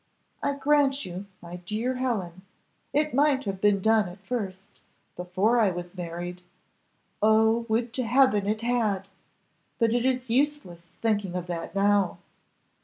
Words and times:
I 0.41 0.53
grant 0.55 1.05
you, 1.05 1.27
my 1.43 1.57
dear 1.57 1.97
Helen, 1.97 2.41
it 2.91 3.13
might 3.13 3.43
have 3.43 3.61
been 3.61 3.81
done 3.81 4.09
at 4.09 4.25
first, 4.25 4.81
before 5.15 5.59
I 5.59 5.69
was 5.69 5.95
married; 5.95 6.41
oh 7.21 7.67
would 7.69 7.93
to 7.93 8.03
heaven 8.07 8.47
it 8.47 8.61
had! 8.61 9.09
but 9.77 9.93
it 9.93 10.03
is 10.03 10.27
useless 10.31 10.95
thinking 11.03 11.35
of 11.35 11.45
that 11.45 11.75
now. 11.75 12.17